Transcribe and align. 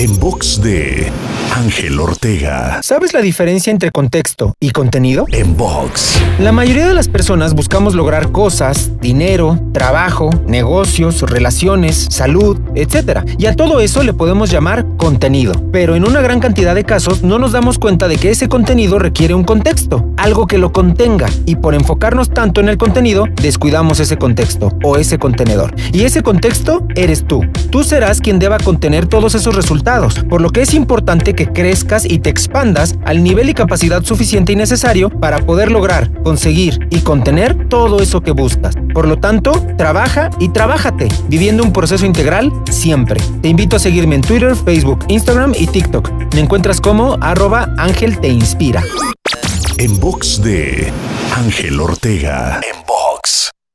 En 0.00 0.16
box 0.20 0.62
de 0.62 1.10
Ángel 1.56 1.98
Ortega. 1.98 2.80
¿Sabes 2.84 3.12
la 3.12 3.20
diferencia 3.20 3.72
entre 3.72 3.90
contexto 3.90 4.54
y 4.60 4.70
contenido? 4.70 5.26
En 5.32 5.56
box. 5.56 6.20
La 6.38 6.52
mayoría 6.52 6.86
de 6.86 6.94
las 6.94 7.08
personas 7.08 7.54
buscamos 7.54 7.96
lograr 7.96 8.30
cosas, 8.30 8.92
dinero, 9.00 9.58
trabajo, 9.72 10.30
negocios, 10.46 11.22
relaciones, 11.22 12.06
salud, 12.10 12.60
etc. 12.76 13.24
Y 13.38 13.46
a 13.46 13.56
todo 13.56 13.80
eso 13.80 14.04
le 14.04 14.12
podemos 14.12 14.52
llamar 14.52 14.86
contenido. 14.96 15.52
Pero 15.72 15.96
en 15.96 16.06
una 16.06 16.20
gran 16.20 16.38
cantidad 16.38 16.76
de 16.76 16.84
casos 16.84 17.24
no 17.24 17.40
nos 17.40 17.50
damos 17.50 17.80
cuenta 17.80 18.06
de 18.06 18.18
que 18.18 18.30
ese 18.30 18.48
contenido 18.48 19.00
requiere 19.00 19.34
un 19.34 19.42
contexto, 19.42 20.08
algo 20.16 20.46
que 20.46 20.58
lo 20.58 20.70
contenga. 20.70 21.28
Y 21.44 21.56
por 21.56 21.74
enfocarnos 21.74 22.30
tanto 22.30 22.60
en 22.60 22.68
el 22.68 22.78
contenido, 22.78 23.24
descuidamos 23.42 23.98
ese 23.98 24.16
contexto 24.16 24.70
o 24.84 24.96
ese 24.96 25.18
contenedor. 25.18 25.74
Y 25.92 26.04
ese 26.04 26.22
contexto 26.22 26.86
eres 26.94 27.26
tú. 27.26 27.40
Tú 27.70 27.82
serás 27.82 28.20
quien 28.20 28.38
deba 28.38 28.58
contener 28.58 29.06
todos 29.06 29.34
esos 29.34 29.56
resultados, 29.56 29.87
por 30.28 30.42
lo 30.42 30.50
que 30.50 30.60
es 30.60 30.74
importante 30.74 31.34
que 31.34 31.50
crezcas 31.50 32.04
y 32.04 32.18
te 32.18 32.28
expandas 32.28 32.96
al 33.06 33.22
nivel 33.22 33.48
y 33.48 33.54
capacidad 33.54 34.04
suficiente 34.04 34.52
y 34.52 34.56
necesario 34.56 35.08
para 35.08 35.38
poder 35.38 35.72
lograr, 35.72 36.12
conseguir 36.22 36.86
y 36.90 37.00
contener 37.00 37.68
todo 37.68 37.98
eso 38.00 38.20
que 38.20 38.32
buscas. 38.32 38.74
Por 38.92 39.08
lo 39.08 39.16
tanto, 39.16 39.52
trabaja 39.78 40.28
y 40.38 40.50
trabájate, 40.50 41.08
viviendo 41.28 41.62
un 41.62 41.72
proceso 41.72 42.04
integral 42.04 42.52
siempre. 42.70 43.18
Te 43.40 43.48
invito 43.48 43.76
a 43.76 43.78
seguirme 43.78 44.16
en 44.16 44.20
Twitter, 44.20 44.54
Facebook, 44.56 45.06
Instagram 45.08 45.54
y 45.58 45.66
TikTok. 45.66 46.34
Me 46.34 46.40
encuentras 46.40 46.82
como 46.82 47.16
arroba 47.22 47.74
Ángel 47.78 48.18
Te 48.20 48.28
Inspira. 48.28 48.84
En 49.78 49.98
box 49.98 50.42
de 50.42 50.92
Ángel 51.34 51.80
Ortega. 51.80 52.60
En 52.62 52.84
box. 52.86 53.50